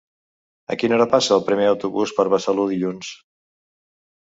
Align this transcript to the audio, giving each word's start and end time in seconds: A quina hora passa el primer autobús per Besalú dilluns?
A 0.75 0.77
quina 0.83 0.95
hora 0.97 1.07
passa 1.11 1.35
el 1.35 1.43
primer 1.51 1.67
autobús 1.73 2.15
per 2.21 2.27
Besalú 2.37 2.69
dilluns? 2.73 3.15